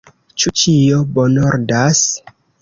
[0.43, 2.03] Ĉu ĉio bonordas?